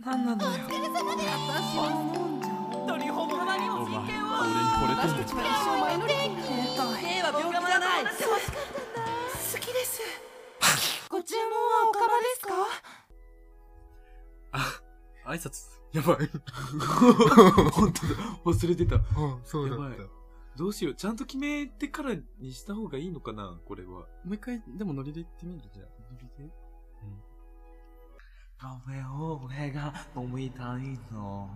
[0.00, 0.50] なんなのよ。
[0.50, 2.56] 私は思うんじゃん。
[2.88, 6.48] 鳥ほどまにもお前、俺に人権を惚れてんだ私たちは一生前乗り切って
[6.96, 9.10] 兵は病気じゃない楽しかったんだ
[9.52, 10.00] 好きです。
[11.10, 12.54] ご注文はおかまですか
[14.52, 14.80] あ
[15.26, 15.68] 挨拶。
[15.92, 16.28] やばい。
[17.72, 18.14] 本当だ。
[18.46, 18.94] 忘れてた。
[18.96, 19.02] うん、
[19.44, 19.96] そうだった
[20.56, 20.94] どうしよう。
[20.94, 23.90] ちゃんと決めてからにした方がいいのかなこれは。
[23.90, 25.86] もう一回、でもノリで言ってみるじゃあ。
[26.10, 26.50] ノリで
[28.60, 31.48] カフェを俺が飲みたいの。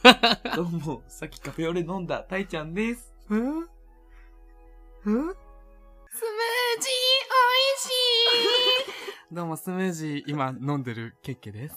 [0.56, 3.14] どうも、さっきカフェオレ飲んだタイちゃんです。
[3.30, 3.68] えうん
[5.04, 5.34] スムージーおい
[7.76, 7.88] し
[9.30, 11.76] い どうも、スムージー、今飲んでるケッケです。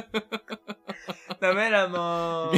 [1.40, 2.54] ダメだもう。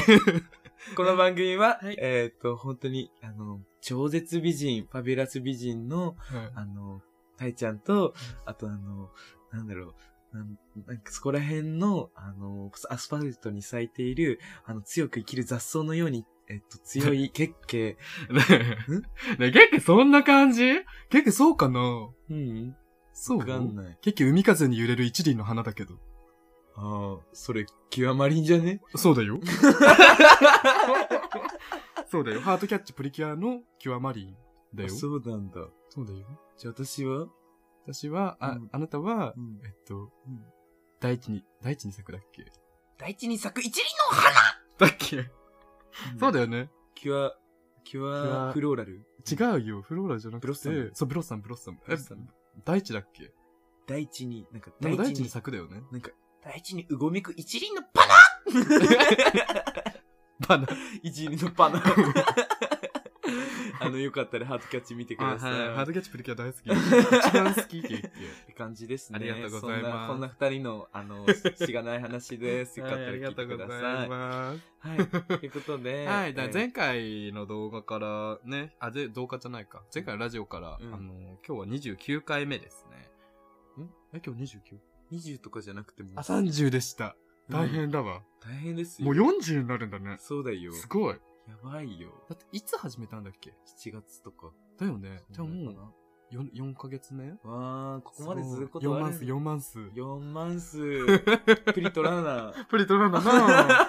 [0.97, 6.17] この番組は、はいえっ、と、本当に、あの、超絶美人、ファビュラス美人の、
[6.57, 7.03] あの、
[7.37, 9.13] タイちゃんと、あとあの、
[9.53, 9.95] なんだろう、
[10.33, 17.97] なんかそこら辺の、あの、アスファルトに咲いている、あの、強く生きる雑草のように、えっと、強い 結系。
[18.31, 18.59] ねえ、
[19.39, 20.63] ねえ、ケッケそんな感じ？
[21.09, 21.81] ケッケそうかな？
[22.31, 22.77] うん。
[23.13, 23.39] そう？
[23.39, 23.99] わかんない。
[24.03, 25.95] ケッケ海風に揺れる一輪の花だけど。
[26.77, 28.83] ああ、それ、極まりんじゃね？
[28.95, 29.41] そうだよ。
[32.11, 32.41] そうだよ。
[32.41, 34.37] ハートキャッチプリキュアのキュアマリン
[34.75, 34.91] だよ。
[34.93, 35.67] あそうなんだ。
[35.89, 36.19] そうだよ。
[36.59, 37.27] じゃあ私は
[37.87, 40.11] 私は、あ、うんあなたは、うんえっと、
[41.01, 42.45] 大地に、大地に咲くだっけ？
[42.99, 44.35] 大地に咲く一輪の花
[44.79, 45.31] だっけ、
[46.19, 46.71] そうだよね。
[46.95, 47.33] キュア、
[47.85, 49.07] キュアアフローラル？
[49.31, 49.83] 違うよ。
[49.83, 50.47] フローラじゃなくて。
[50.47, 50.91] ブロッサム？
[50.95, 51.79] そう、ブロッサム、ブロッサム。
[51.85, 52.27] ブロッサム
[52.65, 53.33] 大地だっけ？
[53.87, 55.83] 大地に、なんか大地に大地に、咲くだよね。
[55.93, 56.11] なんか、
[56.43, 58.15] 大地にうごめく一輪のパナ
[60.49, 60.67] バナ。
[61.03, 61.83] 一輪のパナ。
[63.81, 65.53] あの、よかったらハートキャッチ見てください。
[65.53, 66.67] ハートキャッチプリキュア大好き。
[66.67, 68.09] 一番好き、ケッケ。
[68.09, 68.11] っ
[68.47, 69.19] て感じですね。
[69.19, 72.81] ありがとうございますこんな二人の、あの、しがない話です。
[72.81, 74.09] よかったらはいありがと聞いてくうございださい。
[74.09, 74.63] ます。
[74.79, 75.39] はい。
[75.39, 76.35] ということで、 はい。
[76.35, 79.83] だ前回の動画からね、あ、で、動画じゃないか。
[79.95, 83.11] 前回ラジオから、うんあの、今日は29回目ですね。
[83.83, 83.91] ん？
[84.15, 84.79] え、今日 29?
[85.13, 86.11] 20とかじゃなくても。
[86.17, 87.17] あ、30でした。
[87.49, 88.23] 大変だわ。
[88.41, 89.07] 大変ですよ。
[89.07, 90.17] もう40になるんだね。
[90.19, 90.73] そうだよ。
[90.73, 91.17] すごい。
[91.49, 92.11] やばいよ。
[92.29, 94.51] だって、いつ始めたんだっけ？7月とか。
[94.79, 95.23] だよね。
[95.31, 95.77] じゃあもう、う。
[96.33, 97.31] 4, 4ヶ月目？
[97.31, 99.79] わー、ここまですること4ある万数、4万数。
[99.79, 101.19] 4万数。
[101.73, 102.65] プリトラーナ。
[102.67, 103.89] プリトランだな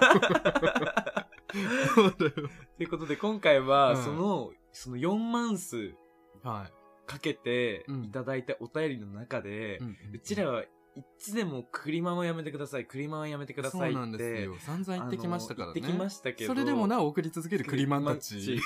[1.96, 2.32] そうだよ。
[2.78, 5.96] ということで、今回は、うんその、その4万数
[6.44, 6.70] は
[7.08, 9.80] かけてうんいただいたお便りの中で
[10.14, 10.64] うちらは
[10.98, 13.94] いつでもクリマンはやめてください、クリマンはやめてくださいって。
[13.94, 14.56] そうなんですよ。
[14.60, 15.74] 散々言ってきましたからね。
[15.76, 16.54] 言ってきましたけど。
[16.54, 18.60] それでもなお送り続けるクリマンたち。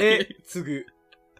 [0.00, 0.86] え、つぐ。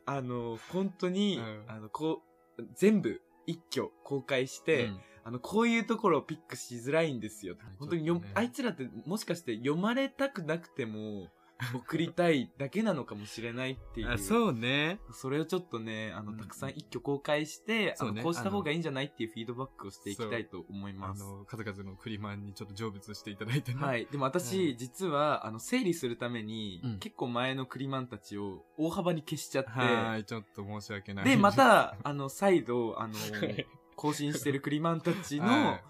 [0.04, 2.22] あの、本当に、うんあの、こ
[2.58, 7.56] う、全部、一挙公開して、うんあの、こういうところをピックしづらいんですよ。
[7.78, 11.30] 本当にねあいつらってもしかして読まれたくなくても、
[11.74, 14.10] 送りたいだけなのかもしれないっていう。
[14.12, 14.98] あそうね。
[15.12, 21.22] それをちょっとね、あの、うんたくさん一挙公開して、あそうねのこうした方がいいんじゃないっていうフィードバックをしていきたいと思いあます。
[21.22, 23.80] の、数々のクリマンにちょっと成仏していただいてね。。
[23.80, 24.06] はいい。
[24.06, 31.24] でも私、う実は、あの、整理するために、うん結構前のクリマンたちを大幅に消しちゃって、はい、ちょっと申し訳ない。
[31.24, 33.66] で、ま、た、 あの、再度、あのはい、
[33.96, 35.80] 更新してるクリマンたちのは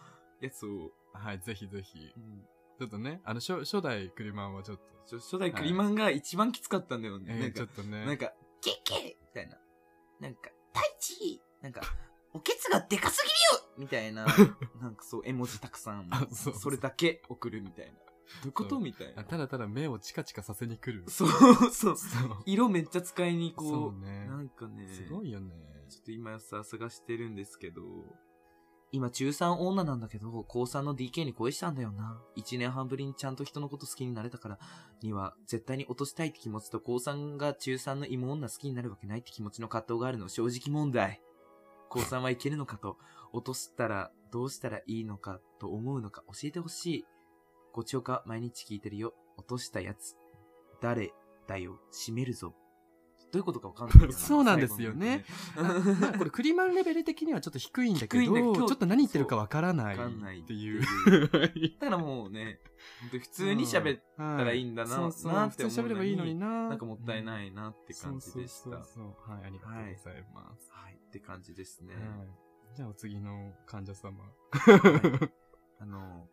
[0.40, 2.20] やつを、はい、ぜひぜひう。
[2.20, 2.44] ん
[2.78, 7.26] ちょっとね、あの、初初代クリマンはちょっと、ちょ初代クリマンが一番きつかったんだよね。
[7.28, 8.06] えー、ちょなんかっ、とね。
[8.06, 9.58] なんか、ケッケみたいな。
[10.20, 11.80] なんか、タイチなんか、
[12.32, 14.26] おケツがでかすぎるよみたいな、
[14.80, 17.92] なんかそう、絵文字たくさんあ、そうそれだけ送るみたいな。
[17.92, 18.04] ど
[18.44, 19.24] ういうことみたいなあ。
[19.24, 21.04] ただただ目をチカチカさせに来る。
[21.08, 21.28] そう、
[21.70, 21.96] そう。
[21.96, 22.42] そう。
[22.46, 25.54] 色めっちゃ使いにこう、そうねなんかね、すごいよね。
[25.88, 27.82] ちょっと今さ、探してるんですけど、
[28.94, 32.22] 今中3女なんだけど、高3の DK に恋したんだよな。
[32.36, 34.58] 1年半ぶりにちゃんと人のこと好きになれたから
[35.02, 41.20] には、絶対に落としたいって気持ちと、高3が中3の妹女好きになるわけないって気持ちの葛藤があるの正直問題。
[41.88, 42.96] 高3はいけるのかと、
[43.32, 47.04] 落としたらどうしたらいいのかと思うのか教えてほしい。
[47.72, 49.12] ごちおか毎日聞いてるよ。
[49.36, 50.14] 落としたやつ。
[50.80, 51.12] 誰
[51.48, 51.80] だよ。
[51.90, 52.54] 閉めるぞ。
[53.34, 54.12] どういうことかわかんない。
[54.12, 55.24] そうなんですよね
[56.18, 60.82] これクリマンレベル的にはちょっと低いんだけど、ちょっと何言ってるかわからないっていう。
[61.80, 62.60] だからもうね、
[63.10, 66.68] 普通に喋ったらいいんだな、そうそうなって思うのに普通に喋ればいいのにな。
[66.68, 68.84] なんかもったいないなって感じでした。
[68.84, 70.70] そうはい、ありがとうございます。
[70.70, 71.94] はい、って感じですね。
[71.94, 72.44] はい
[72.76, 74.18] じゃあお次の患者様。
[74.20, 74.30] は
[75.28, 75.44] い
[75.80, 76.28] あの、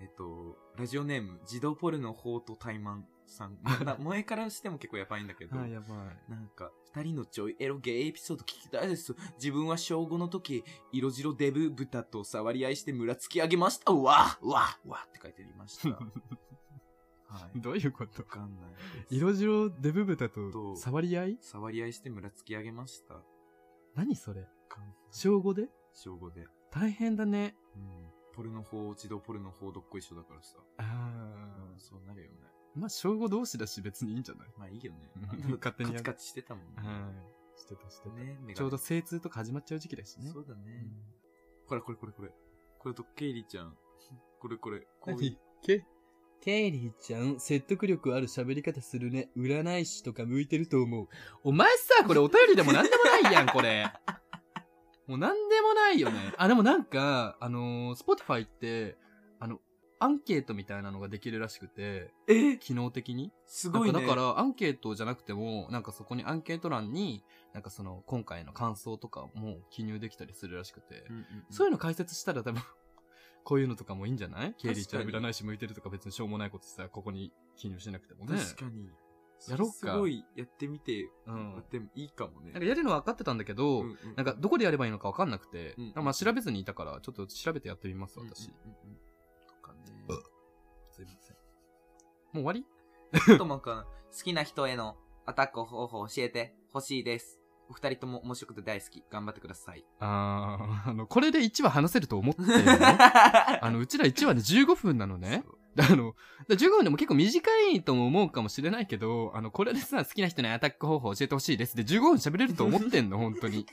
[0.00, 3.02] えっと、ラジオネーム、児童ポルノ法と怠慢。
[3.26, 5.86] さん、まな萌えからしても結構やばいんだけど、あ、やば
[6.28, 6.30] い。
[6.30, 9.14] なんか、二人のちょいエロゲイエピソード聞きたいです。
[9.36, 13.92] 自分は小5の時、色白デブ豚と触り合いして村突き上げました。
[13.92, 15.88] うわうわうわって書いてありました。
[17.32, 17.60] はい。
[17.60, 18.22] どういうこと？
[18.22, 18.70] わかんない。
[19.10, 21.38] 色白デブ豚とと触り合い？
[21.40, 23.22] 触り合いして村突き上げました。
[23.94, 24.46] 何それ？
[25.10, 25.68] 小5で？
[25.94, 26.46] 小5で。
[26.70, 27.56] 大変だね。
[27.74, 28.10] うん。
[28.34, 30.58] ポルノ法、自動ポルノ法どっこ一緒だからさ。
[30.78, 32.51] あうん、そうなるよね。
[32.76, 32.78] あ。
[32.78, 34.48] まあ、小5同士だし別にいいんじゃない？
[34.58, 35.50] まあいいよねうん。
[35.58, 36.82] 勝手にやるカチカチしてたもんね。
[36.82, 37.10] は
[37.56, 37.60] い。
[37.60, 38.14] してたしてた。
[38.16, 40.30] ね、メガネちょうど精通とか始まっちゃう時期だしね。
[40.32, 40.62] そうだね。
[40.84, 41.02] うん
[41.66, 42.30] これこれこれこれ。
[42.80, 43.76] これとケイリちゃん。
[44.40, 44.86] これこれ。
[45.00, 45.86] こういうケ
[46.40, 49.30] ケイリーちゃん、説得力ある喋り方するね。
[49.36, 51.08] 占い師とか向いてると思う。
[51.44, 53.86] お前さ、これお便りでもなんでもないやん、これ。
[55.06, 56.34] もうなんでもないよね。
[56.36, 58.96] あ、でもなんか、あのー、Spotify って、あの、
[60.02, 62.58] アンケートみたいなのができるらしくて、え？
[62.58, 63.32] 機能的に。
[63.46, 64.00] すごいね。
[64.00, 67.22] だから、アンケートじゃなくても、なんかそこにアンケート欄に、
[67.52, 72.62] なんかその、今回の感想とかも記入できたりするらしくて、うんうんうんそういうの解説したら多分、
[73.44, 74.54] こういうのとかもいいんじゃない？
[74.54, 78.38] ケイリーちゃん占い師向いてるとか別にしょうもないことさ、ここに記入しなくてもね。
[78.38, 78.90] 確かに。
[79.48, 82.52] やろうかすごいやってみて、うんやってもいいかもね。
[82.52, 88.48] なんかやるのは分かってたんだけど、うんうんなんかどこでやればいいのか分かんなくて、うんまあ調べずにいたから、ちょっと調べてやってみます、私。
[88.48, 88.54] うん
[88.86, 88.98] うんうん。
[91.06, 91.36] すいません。
[91.36, 93.38] もう終わり？
[93.38, 93.84] ともくん、好
[94.24, 94.96] きな人への
[95.26, 97.38] アタック方法教えてほしいです。
[97.68, 99.02] お二人とも面白くて大好き。
[99.10, 99.84] 頑張ってください。
[100.00, 102.72] あー、あの、これで1話話せると思ってるの？
[102.72, 105.44] あ あの、うちら1話で15分なのね。
[105.78, 106.14] あの、
[106.48, 111.74] だ15分でも結構短いとも思うかもしれないけど、あの、これでさ、好きな人にアタック方法教えてほしいです。
[111.76, 113.64] で、15分喋れると思ってんの、本当に。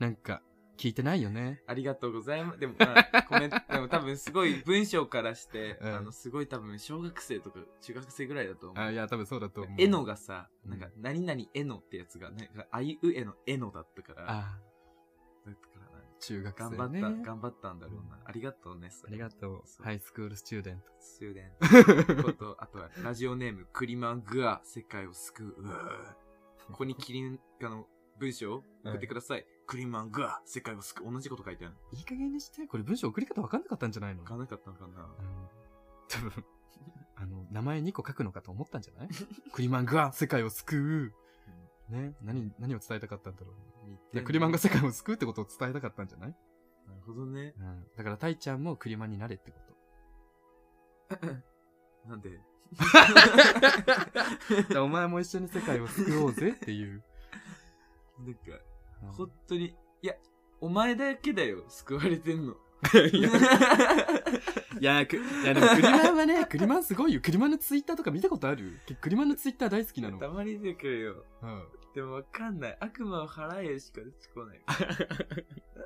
[0.00, 0.42] なんか、
[0.76, 1.62] 聞いてないよね。
[1.66, 2.58] ありがとうございます。
[2.58, 8.84] でも、まあ、 コメント、でも多分すごい文章からして、うんあの、すごい多分小学生とか中学生ぐらいだと思う。
[8.84, 9.74] あ、いや、多分そうだと思う。
[9.78, 14.60] えのがさ、うんなんか、何々えのってやつが、なんか、あいうえのえのだったから、だあ、
[15.50, 17.00] ったからな中学生頑ね。
[17.00, 18.20] 張った、頑張ったんだろうな。
[18.24, 19.82] ありがとうね、そあれりがとう。
[19.82, 20.92] ハイスクールスチューデント。
[21.18, 21.52] 終電。
[22.22, 25.64] こと、 あとは、ラジオネーム、クリマングア、世界を救う。
[26.66, 27.86] ここにキリンがの
[28.18, 29.46] 文章を送ってください。
[29.66, 31.12] クリマングア、世界を救う。
[31.12, 31.74] 同じこと書いてある。
[31.92, 32.66] いい加減にして。
[32.66, 34.22] これ文章送り方分かんなかったんじゃないの？
[34.22, 35.08] 書かなかったのかなうん
[36.08, 36.44] 多分、
[37.16, 39.08] あの、名前2個書くのかと思ったんじゃない？
[39.52, 41.12] クリマンが世界を救
[41.90, 41.92] う。
[41.92, 42.14] ね？
[42.22, 43.54] 何、何を伝えたかったんだろう？
[44.14, 46.36] いや、クリマンが世界を救うってことを伝えたかったんじゃない？
[46.86, 47.54] なるほどね。
[47.58, 47.86] うん。
[47.96, 49.58] だから、タイちゃんもクリマンになれってこ
[51.20, 51.26] と。
[52.08, 52.40] なんで？
[54.80, 57.02] お前も一緒に世界を救おうぜっていう。
[58.20, 58.40] なんか、
[59.02, 60.14] うん本当に、いや、
[60.60, 62.54] お前だけだよ、救われてんの。
[63.12, 63.30] いや、
[64.80, 67.20] いや、くいやでもクリマンはね、 クリマンすごいよ。
[67.20, 68.78] クリマンのツイッターとか見たことある？
[69.00, 70.18] クリマンのツイッター大好きなの。
[70.18, 71.24] たまに出てくるよ。
[71.42, 71.68] うん。
[71.94, 72.76] でもわかんない。
[72.80, 74.62] 悪魔を払えしか出てこない。
[74.66, 74.74] な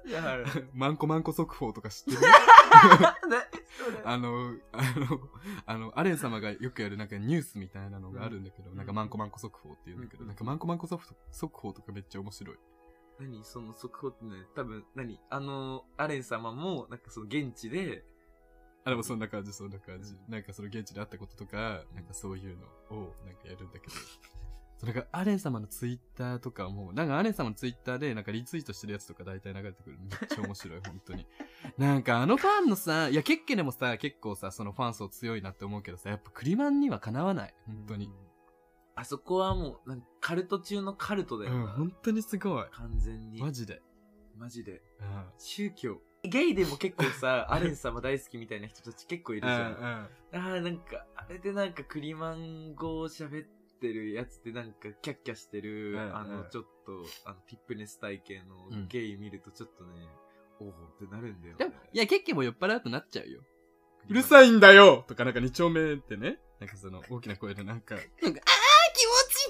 [0.00, 2.16] んで払う マンコマンコ速報とか知ってる？
[2.20, 3.40] 何
[3.84, 4.00] それ？
[4.04, 5.20] あの、あの、
[5.66, 12.56] あの、アレン様がよくやるなんかニュースみたいなのがあるんだけど、うんなんかマンコマンコ速報っていうんだけど、うんなんかマンコマンコ速速報とかめっちゃ面白い。
[13.20, 18.02] 何その速報ってね、多分、何あの、アレン様も、なんかその現地で、
[18.84, 20.16] あ、でもそんな感じ、そんな感じ。
[20.28, 22.56] なんかその現地であったこととか、なんかそういう
[22.90, 23.92] のをなんかやるんだけど。
[24.78, 29.98] それがアレン様のツイッターとかも、なんかアレン様のツイッターでなんかリツイートしてるやつとか大体流れてくる。
[29.98, 31.26] めっちゃ面白い、本当に。
[31.76, 37.54] なんかあのファンのさ、いや、ケッケでもさ、結構さ、そのファン層強いなって思うけどさ、やっぱクリマンにはかなわない。
[37.66, 38.10] 本当に。
[39.00, 41.66] あそこはもう、なんかカルト中のカルトだうん。
[41.68, 42.66] 本当にすごい。
[42.70, 43.40] 完全に。
[43.40, 43.80] マジで。
[44.36, 44.82] マジで。
[45.00, 45.24] うん。
[45.38, 46.02] 宗教。
[46.22, 49.72] ゲイでも結構さ、 アレン様大好きみたいな人たち結構いるじゃん。
[49.72, 53.48] ああ、なんか、あれでなんかクリマン語を喋っ
[53.80, 56.92] てるやつってなんかキャッキャしてる、うんあの、うんちょっと、
[57.24, 60.06] あの、ティップネス体系のうんゲイ見るとちょっとね、
[60.60, 61.58] おおってなるんだよ、ね。
[61.58, 63.40] でも、いや、ケッケも酔っ払うとなっちゃうよ。
[64.10, 66.38] うるさいんだよとかなんか二丁目ってね。
[66.60, 68.40] なんかその大きな声でなんか、なんか、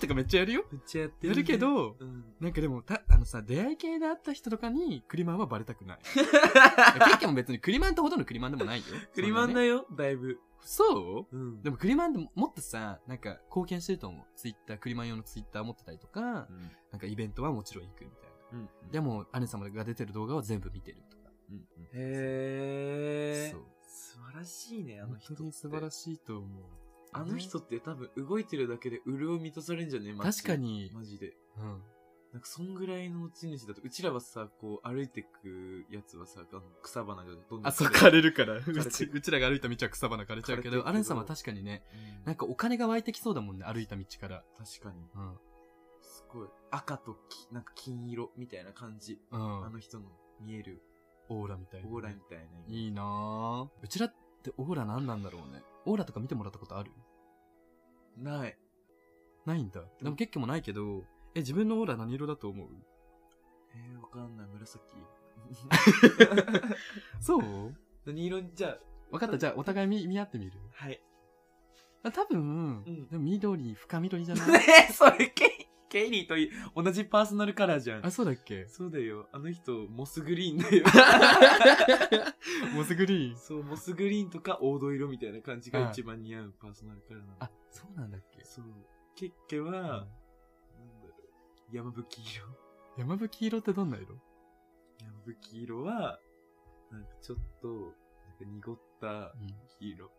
[0.01, 0.65] とかめっちゃやるよ。
[0.73, 2.25] めっちゃやってやるけ、ど、うん。
[2.41, 5.99] なんかでも、た、あのさ、出会い系で会った人とかに、クリマンはバレたくない。
[6.15, 8.85] ケッケも別にクリマンってほどのクリマンでもないよ。
[9.15, 10.41] クリマンだよ、だいぶ。
[10.63, 11.37] そう？
[11.37, 11.63] うん。
[11.63, 14.27] でもクリマンでももっとさ、なんか貢献してると思う。
[14.37, 18.59] ツイッター、クリマン用のツイッター持ってたりとか、うん、なんかイベントはもちろん行くみたいな。
[18.59, 18.91] うん。
[18.91, 21.31] でも、アネ様が出てる動画は全部見てるとか。
[21.51, 23.53] うん、へー。
[23.53, 23.65] そう。
[23.83, 25.27] 素晴らしいね、あの人って。
[25.29, 26.65] 本当に素晴らしいと思う。
[27.13, 30.11] あの人って多分動いてるだけで潤い満たされんじゃね？
[30.11, 31.35] え確かにマジで。
[31.59, 31.83] うん。
[32.33, 38.59] なんかそんぐらいの持ち主だと、うちらはさ、こう歩いてくやつはさ、あの草花がどんどんあ、そう、枯れるから。
[38.59, 44.45] うちうちらが歩いた道は草花枯れちゃうけど、アレン様は確かにね、うんなんかお金が湧いてきそうだもんね、歩いた道から。
[44.57, 45.01] 確かに。
[45.13, 45.37] うん。
[46.03, 46.49] すごい。
[46.71, 49.19] 赤ときなんか金色みたいな感じ。
[49.33, 49.67] うん。
[49.67, 50.07] あの人の
[50.41, 50.81] 見える
[51.29, 52.45] オーラみたいなね、オーラみたいな。
[52.69, 53.69] いいなぁ。
[53.83, 55.63] うちらってオーラ何なんだろうね。
[55.85, 56.91] オーラとか見てもらったことある？
[58.17, 58.59] ない。
[59.47, 59.83] ないんだ。
[60.03, 61.05] でも結構もないけど、
[61.35, 62.69] え、自分のオーラ何色だと思う？
[63.75, 64.47] えー、わかんない。
[64.49, 64.81] 紫。
[67.21, 67.75] そう？
[68.07, 68.43] 何色？
[68.55, 68.79] じゃあ、
[69.11, 70.53] 分かった、じゃあお互い見見合ってみる？
[70.73, 71.01] はい。
[72.03, 74.51] あ多分、うんでも緑、深緑じゃない？
[74.53, 75.49] ねえ、それケイ、
[75.91, 78.11] ケイリーとい同じパーソナルカラーじゃんあ、。
[78.11, 78.67] そうだっけ？
[78.69, 79.29] そうだよ。
[79.33, 80.85] あの人、モスグリーンだよ。
[82.75, 83.37] モスグリーン？
[83.39, 87.37] そう、モスグリーンとか黄土色みたいな感じが一番似合うパーソナルカラーなの。
[87.41, 88.45] あ、そうなんだっけ？
[88.45, 88.65] そう。
[89.17, 90.07] ケッケは、なんだろ
[91.73, 91.77] う。
[91.77, 92.47] 山吹色。
[92.97, 94.15] 山吹色ってどんな色？
[95.01, 96.21] 山吹色は、
[96.91, 97.93] なんかちょっと、なんか
[98.47, 99.35] 濁った
[99.79, 100.11] 黄色。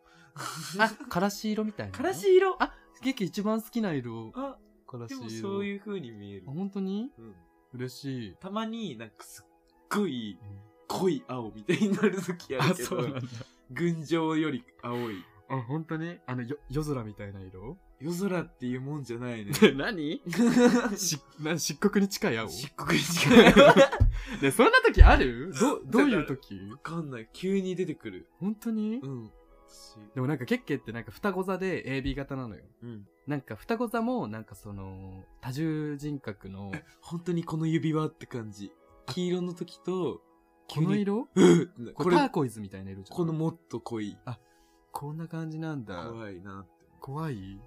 [0.79, 1.91] あ、からし色みたいな。
[1.97, 4.31] からし色あ、ケーキ一番好きな色。
[4.35, 4.57] あ、
[4.91, 5.19] からし色。
[5.21, 6.51] でもそういう風に見えるあ、。
[6.51, 7.09] 本当に？
[7.17, 7.35] うん。
[7.73, 8.35] 嬉しい。
[8.39, 10.37] たまになんかすっごい
[10.87, 13.21] 濃い青みたいになる時ああ、るけどそうなん、だ。
[13.71, 15.23] 群青より青い。
[15.49, 16.17] あ、本当に？
[16.27, 17.77] あの、よ、夜空みたいな色？
[17.99, 19.51] 夜空っていうもんじゃないね。
[19.75, 20.21] 何？
[20.97, 22.47] し、な、漆黒に近い青？
[22.49, 23.53] 漆黒に近い。
[24.41, 25.53] ね、そんな時ある？
[25.53, 26.57] ど、どういう時？
[26.71, 27.29] わかんない。
[27.33, 28.27] 急に出てくる。
[28.39, 28.99] 本当に？
[29.03, 29.31] うん。
[29.71, 32.61] 私でもなんかケッケってなんか双子座で AB 型なのよ。
[32.83, 33.07] うん。
[33.27, 38.71] なんか双子座もなんかその多重人格の 本当にこの指輪って感じ。
[39.07, 40.21] 黄色の時と、
[40.69, 41.27] この色？
[41.35, 43.17] うんここれ、れターコイズみたいな色じゃん。
[43.17, 44.17] このもっと濃い。
[44.91, 46.05] こんな感じなんだ。
[46.09, 46.85] 怖いなって。
[46.99, 47.59] 怖い？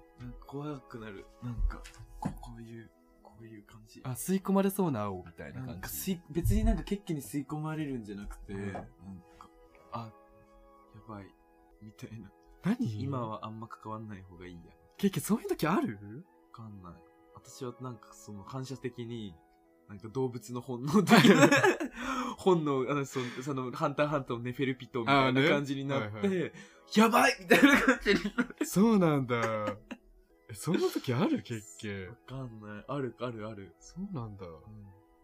[0.47, 1.25] 怖くなる。
[1.43, 1.81] なんか、
[2.19, 2.89] ここういう、
[3.21, 4.01] こういう感じ。
[4.03, 5.81] あ、吸い込まれそうな青みたいな感じ。
[5.81, 8.85] か吸い、別になんかケッケに吸い込まれるんじゃなくて、うんなんか、
[9.91, 10.11] あ、
[10.95, 11.25] やばい、
[11.81, 12.31] みたいな。
[12.63, 13.01] 何？
[13.01, 13.21] 今。
[13.27, 14.59] はあんま関わんない方がいいや。
[14.97, 15.99] ケッケそういう時ある？
[16.51, 16.93] わかんない。
[17.35, 19.35] 私はなんかその反射的に、
[19.87, 21.49] なんか動物の本能的な、
[22.37, 26.49] 本能、あの、その、その、ハンターハンターのネフェルピトみたいな感じになって、はいは
[26.95, 28.65] やばいみたいな感じになる。
[28.65, 29.37] そうなんだ。
[30.49, 31.43] え、そんな時ある？
[31.43, 32.15] ケッケわ。
[32.25, 32.85] かんない。
[32.87, 33.75] ある、ある、ある。
[33.79, 34.45] そうなんだ。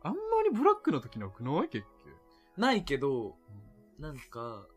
[0.03, 1.69] あんまりブラックの時なくない？
[1.69, 1.87] ケッケ。
[2.57, 3.35] ないけど、
[3.97, 4.67] なんか、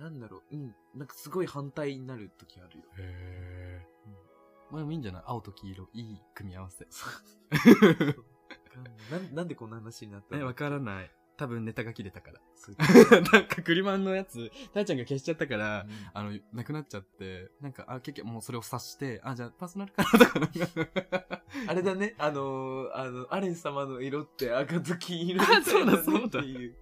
[0.00, 2.84] なんだろう、うん、なんかすごい反対になる時あるよ。
[2.98, 3.86] へえ。
[4.70, 5.22] まあでもいいんじゃない？
[5.26, 5.88] 青と黄色。
[5.92, 6.86] いい組み合わせ。
[9.10, 11.10] ない なんでこんな話になったえ、のわからない。
[11.36, 12.40] 多分ネタが切れたから。
[13.32, 26.76] なんかクリマンのやつ、たいちゃんが消しちゃったから、うんあの、なくなっちゃって、なんか、あ、結局もうそれを察して、あ、じゃあパーソナルカラーとか あれだね、あのー、あの、アレン様の色って赤と黄色だそうだっていう。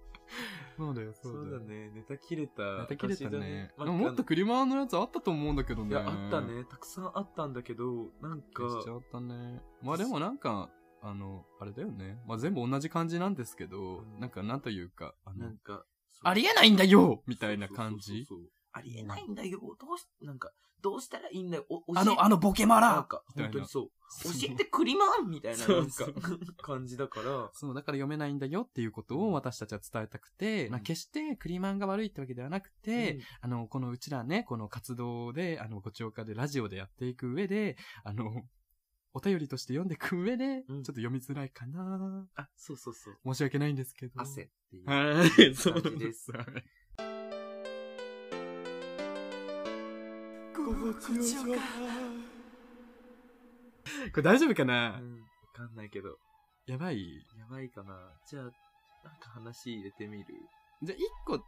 [0.79, 1.59] そうだよ、そそううだよ。
[1.59, 2.63] だね、ネタ切れた。
[2.79, 3.73] ネタ切れたね。
[3.77, 5.89] ももっとクリマンのやつあったと思うんだけどね。
[5.89, 6.39] いや、あった。
[6.39, 6.63] ね。
[6.63, 9.61] たくさんあったんだけど、なんか、消しちゃったね。
[9.83, 10.69] まあでもなんか、
[11.01, 12.17] あの、あれだよね。
[12.25, 15.83] まあ全部同じ感じなんですけど、うんなんかなんというか、あのなん、か、
[16.23, 18.25] ありえないんだよみたいな感じ？
[18.25, 19.59] そうそうそうそうありえないんだよ。
[19.79, 21.65] どうし、なんか、どうしたらいいんだよ。
[21.69, 22.93] おあの、あのボケマラ。
[22.93, 23.89] なんか、本当にそう。
[24.23, 26.07] 教えてクリマンみたいな、なんか
[26.63, 30.71] 感じだから、そう、だから読めないんだよっていうことを私たちは伝えたくて、うん。
[30.71, 33.21] まあ決してクリマンが悪いってわけではなくて、うん。
[33.41, 38.47] あの、このうちらね、この活動で、あの、ご聴化でラジオでやっていく上で、あの、
[39.13, 40.83] お便りとして読んでいく上で、うん。
[40.83, 42.27] ちょっと読みづらいかな。
[42.35, 43.17] あ、そうそうそう。
[43.25, 44.21] 申し訳ないんですけど。
[44.21, 45.23] 汗っていう感
[45.97, 46.31] じです
[50.65, 51.61] 心地よか
[54.11, 54.91] これ大丈夫かうな、ん。
[54.93, 54.99] わ
[55.53, 56.17] かんないけど。
[56.67, 57.95] やばいやばいかな。
[58.27, 60.25] じゃあ、なんか話入れてみる？
[60.83, 61.43] じゃあ、一個、ちっ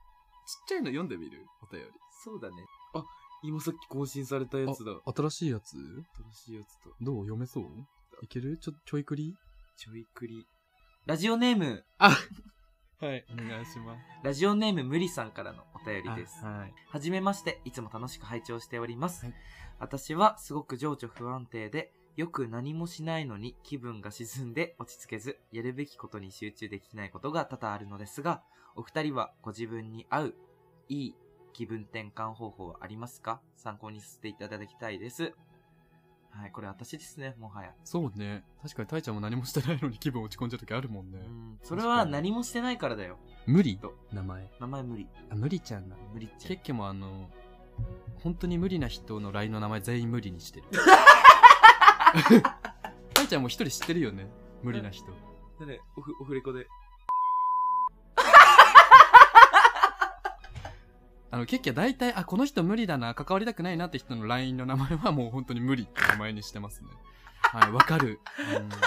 [0.68, 1.46] ちゃいの読んでみる？
[1.62, 1.88] お便り。
[2.24, 2.56] そうだね。
[2.94, 3.04] あ、
[3.44, 4.92] 今さっき更新されたやつだ。
[5.16, 5.76] 新しいやつ？
[5.76, 5.82] 新
[6.34, 6.90] しいやつと。
[7.02, 7.24] どう？
[7.24, 7.64] 読めそう？
[8.22, 8.58] いける？
[8.58, 9.36] ちょ、ちょいくり？
[9.78, 10.46] ちょいくり。
[11.06, 12.12] ラジオネーム、は
[13.02, 14.02] い、お願いします。
[14.24, 16.44] ラジオネーム無理さんからのお便りです。
[16.46, 16.74] ははい。
[17.00, 19.26] じめまして、いつも楽しく拝聴しております。
[19.26, 19.36] はい
[19.80, 28.44] 私はすごく情緒不安定で、よく何もしないのに気分が沈んで落ち着けず、やるべきことに集中できないことが多々あるのですが、
[28.76, 30.36] お二人はご自分に合う、
[30.88, 31.16] いい
[31.54, 33.42] 気分転換方法はありますか？
[33.56, 35.34] 参考にさせていただきたいです。
[36.32, 37.74] はい、これ私ですね、もはや。
[37.84, 38.44] そうね。
[38.62, 41.20] 確かに、たいちゃんも何もしてないのに気分落ち込んじゃう時あるもんね。
[41.24, 43.18] うん、それは何もしてないからだよ。
[43.46, 43.78] 無理？
[43.78, 44.50] と名前。
[44.60, 45.08] 名前無理。
[45.30, 45.96] あ、無理ちゃんな。
[46.14, 47.30] 無理っちゃケッケもあの、
[48.24, 50.68] 本当に無理な人の LINE の名前全員無理にしてる。
[53.14, 54.28] たいちゃんも一人知ってるよね？
[54.64, 55.12] 無理な人。
[55.60, 55.82] 誰？
[55.98, 56.66] オフ、オフレコで。
[61.32, 66.90] あの、結局大体、あ、この人無理だな、関わりたくないなって人の LINE の名前はもう本当に無理って名前にしてますね。
[67.42, 68.20] はい、わかる。
[68.56, 68.70] うん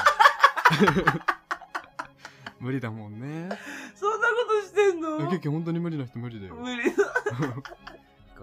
[2.60, 3.50] 無理だもんね。
[3.94, 5.18] そんなことしてんの？
[5.28, 6.54] 結局本当に無理な人無理だよ。
[6.54, 7.04] 無理だ。
[7.04, 7.70] わか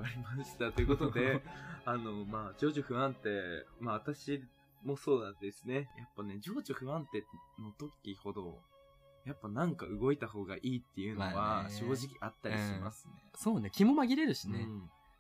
[0.08, 0.72] りました。
[0.72, 1.42] ということで、
[1.86, 4.44] あの、まあ、情緒不安定、まあ、私
[4.84, 5.90] もそうなんですね。
[5.98, 7.24] やっぱね、情緒不安定
[7.60, 8.62] の時ほど、
[9.26, 13.14] やっぱなんか動いた方がいいっていうのまあは、ね正直あったりしますね。
[13.36, 14.68] そうね、気も紛れるしね。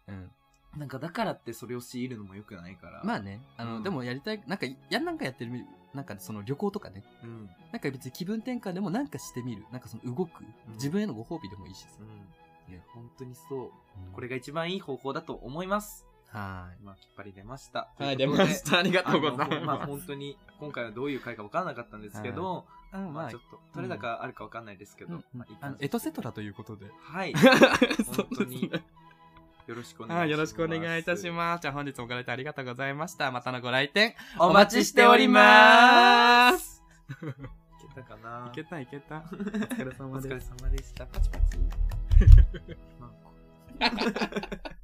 [0.07, 0.15] うん。
[0.15, 0.31] うん。
[0.77, 3.01] なんかだからってそれを強いるのも良くないから。
[3.03, 5.51] まあね、あの、うんでもやりたい、なんか、やんなんかやってる、
[5.93, 7.49] なんかその旅行とかね、うん。
[7.71, 9.65] なんか別に気分転換でもなんかしてみる。
[9.71, 10.41] なんかその動く。
[10.41, 11.89] うん自分へのご褒美でもいいしさ。
[11.99, 12.73] うん。
[12.73, 13.59] いや、本当にそう。
[13.59, 13.71] うん
[14.13, 16.05] これが一番いい方法だと思います。
[16.33, 17.89] はまあ、きっぱり出ました。
[17.99, 18.17] い。
[18.17, 18.79] とうことでた。
[18.79, 26.85] ありがあのまあ本当に今回はどういう回か分からなかったんですけど、うん、まあまあちょっと取れ高あるか分かんないですけど、うんまあエトセトラということで。
[27.01, 27.33] はい。
[28.15, 28.71] 本当に
[29.67, 30.19] よろしくお願いします。
[30.19, 31.61] はい、よろしくお願いいたします。
[31.61, 33.29] じゃあ本日もご来店ありがとうございました。
[33.31, 36.81] またのご来店お待ちしております。
[37.09, 37.13] い
[37.93, 38.47] けたかな？
[38.47, 39.17] いけたいけた。
[39.27, 41.05] お疲れお様でした。
[41.07, 41.57] パチパチ。